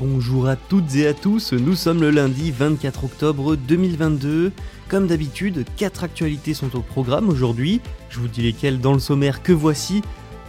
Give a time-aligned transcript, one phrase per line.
[0.00, 4.50] Bonjour à toutes et à tous, nous sommes le lundi 24 octobre 2022.
[4.88, 7.82] Comme d'habitude, quatre actualités sont au programme aujourd'hui.
[8.08, 10.00] Je vous dis lesquelles dans le sommaire que voici.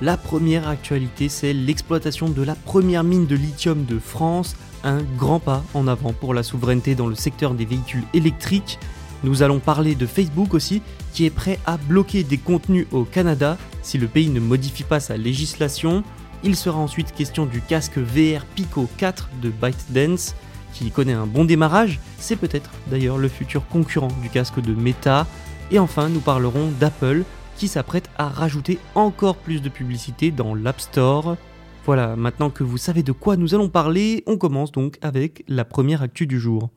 [0.01, 5.39] La première actualité, c'est l'exploitation de la première mine de lithium de France, un grand
[5.39, 8.79] pas en avant pour la souveraineté dans le secteur des véhicules électriques.
[9.25, 13.57] Nous allons parler de Facebook aussi, qui est prêt à bloquer des contenus au Canada
[13.81, 16.03] si le pays ne modifie pas sa législation.
[16.45, 20.35] Il sera ensuite question du casque VR Pico 4 de ByteDance,
[20.73, 25.25] qui connaît un bon démarrage, c'est peut-être d'ailleurs le futur concurrent du casque de Meta.
[25.71, 27.23] Et enfin, nous parlerons d'Apple,
[27.55, 31.37] qui s'apprête à rajouter encore plus de publicité dans l'App Store.
[31.85, 35.63] Voilà, maintenant que vous savez de quoi nous allons parler, on commence donc avec la
[35.63, 36.69] première actu du jour.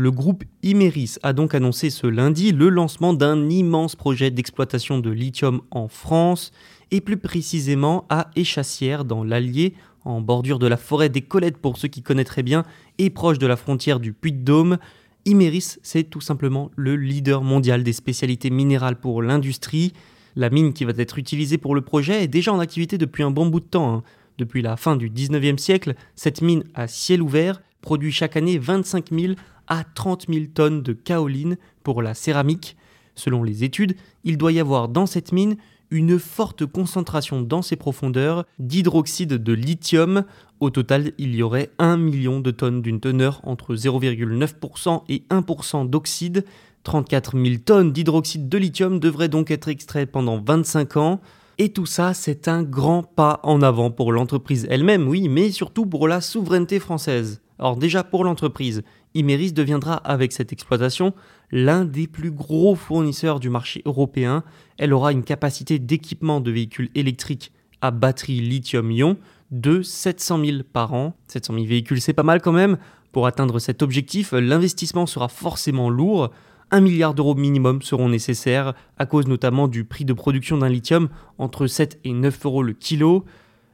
[0.00, 5.10] Le groupe Imeris a donc annoncé ce lundi le lancement d'un immense projet d'exploitation de
[5.10, 6.52] lithium en France,
[6.92, 11.78] et plus précisément à Échassières dans l'Allier, en bordure de la forêt des Colettes pour
[11.78, 12.62] ceux qui connaîtraient bien,
[12.98, 14.78] et proche de la frontière du Puy-de-Dôme.
[15.24, 19.94] Imeris, c'est tout simplement le leader mondial des spécialités minérales pour l'industrie.
[20.36, 23.32] La mine qui va être utilisée pour le projet est déjà en activité depuis un
[23.32, 23.92] bon bout de temps.
[23.92, 24.02] hein.
[24.38, 29.06] Depuis la fin du 19e siècle, cette mine à ciel ouvert produit chaque année 25
[29.10, 29.34] 000
[29.68, 32.76] à 30 000 tonnes de kaoline pour la céramique.
[33.14, 35.56] Selon les études, il doit y avoir dans cette mine
[35.90, 40.24] une forte concentration dans ses profondeurs d'hydroxyde de lithium.
[40.60, 45.88] Au total, il y aurait 1 million de tonnes d'une teneur entre 0,9% et 1%
[45.88, 46.44] d'oxyde.
[46.84, 51.20] 34 000 tonnes d'hydroxyde de lithium devraient donc être extraites pendant 25 ans.
[51.58, 55.86] Et tout ça, c'est un grand pas en avant pour l'entreprise elle-même, oui, mais surtout
[55.86, 57.40] pour la souveraineté française.
[57.58, 58.82] Alors déjà pour l'entreprise,
[59.14, 61.12] Imeris deviendra avec cette exploitation
[61.50, 64.44] l'un des plus gros fournisseurs du marché européen.
[64.76, 69.16] Elle aura une capacité d'équipement de véhicules électriques à batterie lithium-ion
[69.50, 71.16] de 700 000 par an.
[71.28, 72.78] 700 000 véhicules, c'est pas mal quand même.
[73.12, 76.30] Pour atteindre cet objectif, l'investissement sera forcément lourd.
[76.70, 81.08] 1 milliard d'euros minimum seront nécessaires, à cause notamment du prix de production d'un lithium
[81.38, 83.24] entre 7 et 9 euros le kilo.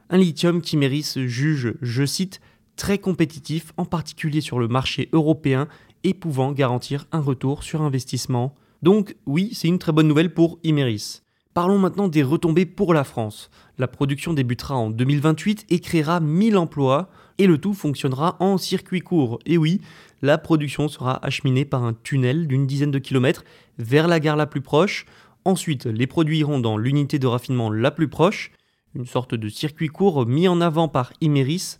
[0.09, 2.39] Un lithium qui mérite juge, je cite,
[2.75, 5.67] très compétitif, en particulier sur le marché européen,
[6.03, 8.53] et pouvant garantir un retour sur investissement.
[8.83, 11.21] Donc oui, c'est une très bonne nouvelle pour Imeris.
[11.55, 13.49] Parlons maintenant des retombées pour la France.
[13.77, 19.01] La production débutera en 2028 et créera 1000 emplois, et le tout fonctionnera en circuit
[19.01, 19.39] court.
[19.45, 19.81] Et oui,
[20.21, 23.45] la production sera acheminée par un tunnel d'une dizaine de kilomètres
[23.77, 25.05] vers la gare la plus proche.
[25.45, 28.51] Ensuite, les produits iront dans l'unité de raffinement la plus proche,
[28.93, 31.77] une sorte de circuit court mis en avant par Imeris.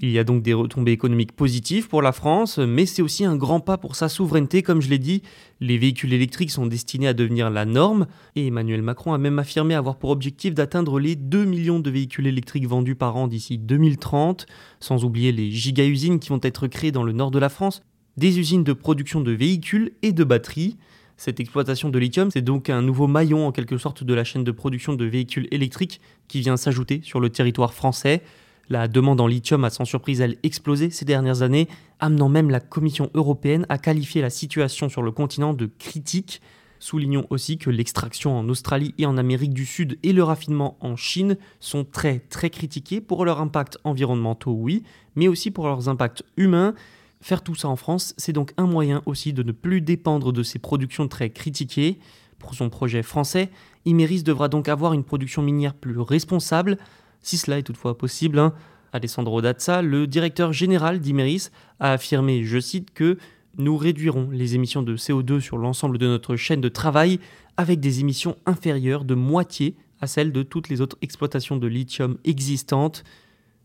[0.00, 3.34] Il y a donc des retombées économiques positives pour la France, mais c'est aussi un
[3.34, 5.22] grand pas pour sa souveraineté, comme je l'ai dit.
[5.58, 9.74] Les véhicules électriques sont destinés à devenir la norme, et Emmanuel Macron a même affirmé
[9.74, 14.46] avoir pour objectif d'atteindre les 2 millions de véhicules électriques vendus par an d'ici 2030,
[14.78, 17.82] sans oublier les giga-usines qui vont être créées dans le nord de la France,
[18.16, 20.76] des usines de production de véhicules et de batteries.
[21.16, 24.44] Cette exploitation de lithium, c'est donc un nouveau maillon en quelque sorte de la chaîne
[24.44, 28.22] de production de véhicules électriques qui vient s'ajouter sur le territoire français.
[28.70, 31.68] La demande en lithium a sans surprise, elle, explosé ces dernières années,
[32.00, 36.42] amenant même la Commission européenne à qualifier la situation sur le continent de critique.
[36.78, 40.96] Soulignons aussi que l'extraction en Australie et en Amérique du Sud et le raffinement en
[40.96, 44.84] Chine sont très très critiqués pour leurs impacts environnementaux, oui,
[45.16, 46.74] mais aussi pour leurs impacts humains.
[47.20, 50.42] Faire tout ça en France, c'est donc un moyen aussi de ne plus dépendre de
[50.42, 51.98] ces productions très critiquées.
[52.38, 53.50] Pour son projet français,
[53.84, 56.78] Imeris devra donc avoir une production minière plus responsable,
[57.22, 58.38] si cela est toutefois possible.
[58.38, 58.52] Hein.
[58.92, 61.48] Alessandro Dazza, le directeur général d'Imeris,
[61.80, 63.18] a affirmé, je cite, que
[63.58, 67.18] nous réduirons les émissions de CO2 sur l'ensemble de notre chaîne de travail
[67.56, 72.18] avec des émissions inférieures de moitié à celle de toutes les autres exploitations de lithium
[72.24, 73.04] existantes.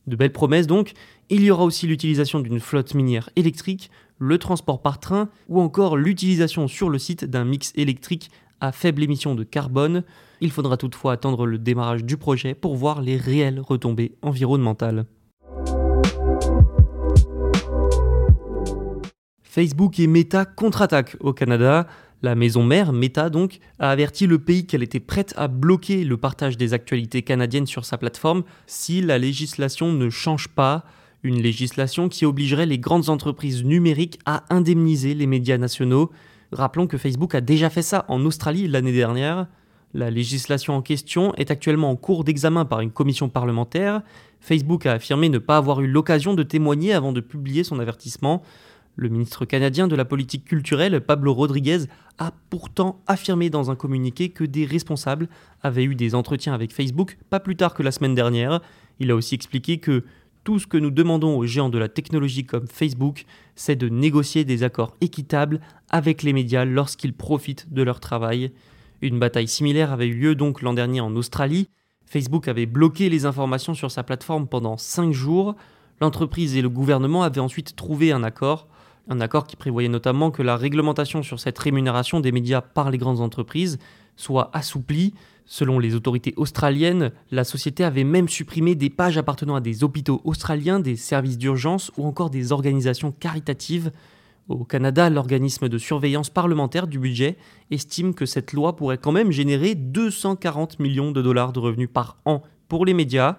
[0.07, 0.93] De belles promesses donc,
[1.29, 3.89] il y aura aussi l'utilisation d'une flotte minière électrique,
[4.19, 8.29] le transport par train ou encore l'utilisation sur le site d'un mix électrique
[8.63, 10.03] à faible émission de carbone.
[10.39, 15.05] Il faudra toutefois attendre le démarrage du projet pour voir les réelles retombées environnementales.
[19.43, 21.87] Facebook et Meta contre-attaquent au Canada.
[22.21, 26.15] La maison mère, Meta donc, a averti le pays qu'elle était prête à bloquer le
[26.15, 30.85] partage des actualités canadiennes sur sa plateforme si la législation ne change pas.
[31.21, 36.11] Une législation qui obligerait les grandes entreprises numériques à indemniser les médias nationaux.
[36.53, 39.47] Rappelons que Facebook a déjà fait ça en Australie l'année dernière.
[39.93, 44.01] La législation en question est actuellement en cours d'examen par une commission parlementaire.
[44.39, 48.41] Facebook a affirmé ne pas avoir eu l'occasion de témoigner avant de publier son avertissement.
[48.95, 51.85] Le ministre canadien de la politique culturelle, Pablo Rodriguez,
[52.19, 55.27] a pourtant affirmé dans un communiqué que des responsables
[55.63, 58.61] avaient eu des entretiens avec Facebook pas plus tard que la semaine dernière.
[58.99, 60.03] Il a aussi expliqué que
[60.43, 63.25] tout ce que nous demandons aux géants de la technologie comme Facebook,
[63.55, 68.51] c'est de négocier des accords équitables avec les médias lorsqu'ils profitent de leur travail.
[69.01, 71.67] Une bataille similaire avait eu lieu donc l'an dernier en Australie.
[72.05, 75.55] Facebook avait bloqué les informations sur sa plateforme pendant 5 jours.
[76.01, 78.67] L'entreprise et le gouvernement avaient ensuite trouvé un accord.
[79.09, 82.97] Un accord qui prévoyait notamment que la réglementation sur cette rémunération des médias par les
[82.97, 83.77] grandes entreprises
[84.15, 85.13] soit assouplie
[85.45, 90.21] Selon les autorités australiennes, la société avait même supprimé des pages appartenant à des hôpitaux
[90.23, 93.91] australiens, des services d'urgence ou encore des organisations caritatives.
[94.49, 97.37] Au Canada, l'organisme de surveillance parlementaire du budget
[97.71, 102.17] estime que cette loi pourrait quand même générer 240 millions de dollars de revenus par
[102.25, 103.37] an pour les médias.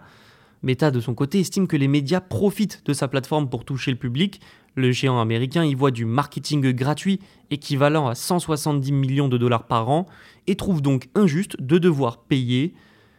[0.64, 3.98] Meta, de son côté, estime que les médias profitent de sa plateforme pour toucher le
[3.98, 4.40] public.
[4.76, 7.20] Le géant américain y voit du marketing gratuit
[7.50, 10.06] équivalent à 170 millions de dollars par an
[10.46, 12.72] et trouve donc injuste de devoir payer.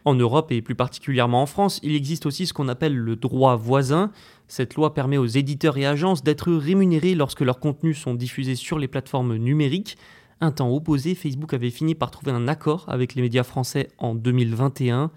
[0.04, 3.54] En Europe et plus particulièrement en France, il existe aussi ce qu'on appelle le droit
[3.54, 4.10] voisin.
[4.48, 8.78] Cette loi permet aux éditeurs et agences d'être rémunérés lorsque leurs contenus sont diffusés sur
[8.78, 9.96] les plateformes numériques.
[10.40, 14.16] Un temps opposé, Facebook avait fini par trouver un accord avec les médias français en
[14.16, 15.12] 2021.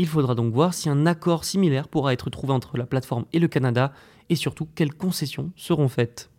[0.00, 3.40] Il faudra donc voir si un accord similaire pourra être trouvé entre la plateforme et
[3.40, 3.92] le Canada,
[4.30, 6.30] et surtout quelles concessions seront faites.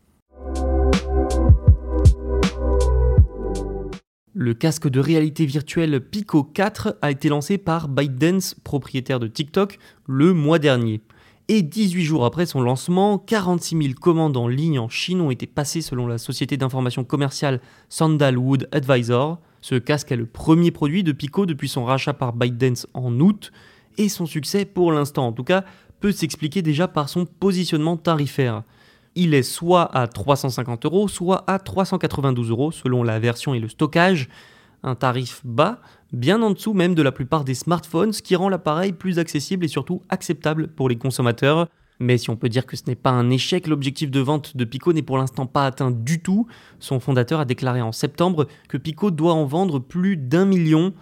[4.34, 9.78] Le casque de réalité virtuelle Pico 4 a été lancé par ByteDance, propriétaire de TikTok,
[10.08, 11.02] le mois dernier.
[11.50, 15.48] Et 18 jours après son lancement, 46 000 commandes en ligne en Chine ont été
[15.48, 17.60] passées selon la société d'information commerciale
[17.90, 19.40] Sandalwood Advisor.
[19.62, 23.52] Ce casque est le premier produit de Pico depuis son rachat par ByteDance en août,
[23.98, 25.66] et son succès, pour l'instant en tout cas,
[26.00, 28.64] peut s'expliquer déjà par son positionnement tarifaire
[29.16, 33.68] il est soit à 350 euros, soit à 392 euros selon la version et le
[33.68, 34.30] stockage.
[34.82, 35.82] Un tarif bas,
[36.14, 39.66] bien en dessous même de la plupart des smartphones, ce qui rend l'appareil plus accessible
[39.66, 41.68] et surtout acceptable pour les consommateurs.
[42.00, 44.64] Mais si on peut dire que ce n'est pas un échec, l'objectif de vente de
[44.64, 46.48] Pico n'est pour l'instant pas atteint du tout.
[46.80, 50.94] Son fondateur a déclaré en septembre que Pico doit en vendre plus d'un million.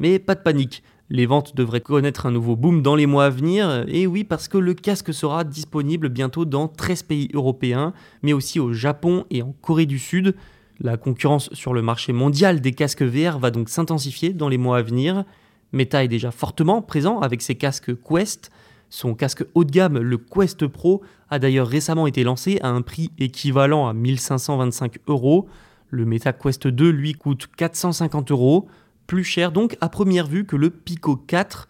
[0.00, 3.30] Mais pas de panique, les ventes devraient connaître un nouveau boom dans les mois à
[3.30, 7.92] venir, et oui parce que le casque sera disponible bientôt dans 13 pays européens,
[8.22, 10.34] mais aussi au Japon et en Corée du Sud.
[10.80, 14.78] La concurrence sur le marché mondial des casques VR va donc s'intensifier dans les mois
[14.78, 15.24] à venir.
[15.72, 18.50] Meta est déjà fortement présent avec ses casques Quest.
[18.88, 22.82] Son casque haut de gamme, le Quest Pro, a d'ailleurs récemment été lancé à un
[22.82, 25.48] prix équivalent à 1525 euros.
[25.90, 28.68] Le Meta Quest 2, lui, coûte 450 euros
[29.06, 31.68] plus cher donc à première vue que le Pico 4.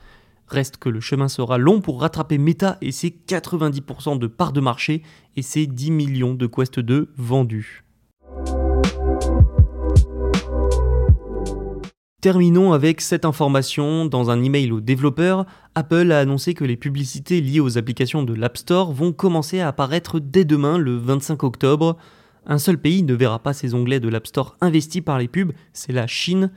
[0.49, 4.61] Reste que le chemin sera long pour rattraper Meta et ses 90% de parts de
[4.61, 5.03] marché
[5.37, 7.86] et ses 10 millions de Quest 2 vendus.
[12.27, 14.05] Terminons avec cette information.
[14.05, 18.35] Dans un email aux développeurs, Apple a annoncé que les publicités liées aux applications de
[18.35, 21.97] l'App Store vont commencer à apparaître dès demain, le 25 octobre.
[22.45, 25.53] Un seul pays ne verra pas ces onglets de l'App Store investis par les pubs,
[25.73, 26.51] c'est la Chine.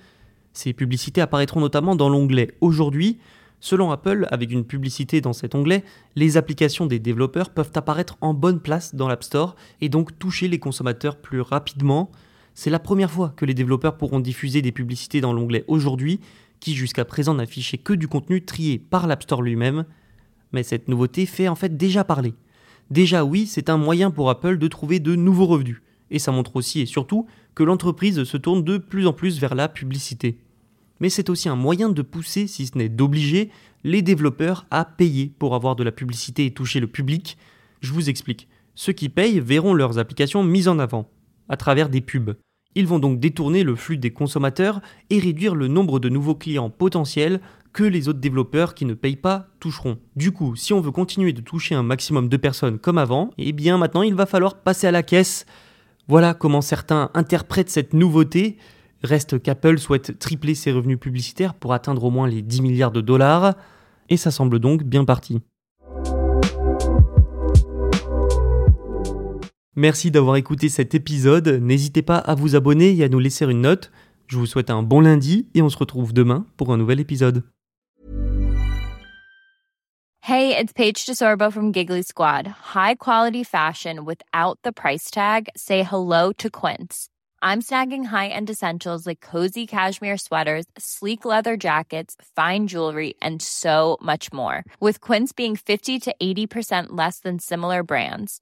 [0.53, 3.19] Ces publicités apparaîtront notamment dans l'onglet Aujourd'hui.
[3.59, 5.83] Selon Apple, avec une publicité dans cet onglet,
[6.15, 10.47] les applications des développeurs peuvent apparaître en bonne place dans l'App Store et donc toucher
[10.47, 12.09] les consommateurs plus rapidement.
[12.53, 16.19] C'est la première fois que les développeurs pourront diffuser des publicités dans l'onglet Aujourd'hui,
[16.59, 19.85] qui jusqu'à présent n'affichait que du contenu trié par l'App Store lui-même.
[20.51, 22.33] Mais cette nouveauté fait en fait déjà parler.
[22.89, 25.81] Déjà oui, c'est un moyen pour Apple de trouver de nouveaux revenus.
[26.11, 29.55] Et ça montre aussi et surtout que l'entreprise se tourne de plus en plus vers
[29.55, 30.39] la publicité
[30.99, 33.49] mais c'est aussi un moyen de pousser, si ce n'est d'obliger,
[33.83, 37.37] les développeurs à payer pour avoir de la publicité et toucher le public.
[37.81, 38.47] Je vous explique.
[38.75, 41.09] Ceux qui payent verront leurs applications mises en avant,
[41.49, 42.35] à travers des pubs.
[42.75, 44.79] Ils vont donc détourner le flux des consommateurs
[45.09, 47.41] et réduire le nombre de nouveaux clients potentiels
[47.73, 49.97] que les autres développeurs qui ne payent pas toucheront.
[50.15, 53.51] Du coup, si on veut continuer de toucher un maximum de personnes comme avant, eh
[53.51, 55.45] bien maintenant il va falloir passer à la caisse.
[56.07, 58.57] Voilà comment certains interprètent cette nouveauté.
[59.03, 63.01] Reste qu'Apple souhaite tripler ses revenus publicitaires pour atteindre au moins les 10 milliards de
[63.01, 63.55] dollars,
[64.09, 65.39] et ça semble donc bien parti.
[69.79, 73.61] Merci d'avoir écouté cet épisode, n'hésitez pas à vous abonner et à nous laisser une
[73.61, 73.91] note.
[74.27, 77.43] Je vous souhaite un bon lundi et on se retrouve demain pour un nouvel épisode.
[80.19, 82.45] Hey, it's Paige DeSorbo from Giggly Squad.
[82.75, 85.47] High quality fashion without the price tag.
[85.55, 87.07] Say hello to Quince.
[87.41, 93.97] I'm snagging high-end essentials like cozy cashmere sweaters, sleek leather jackets, fine jewelry, and so
[94.01, 94.65] much more.
[94.81, 98.41] With Quince being 50 to 80% less than similar brands.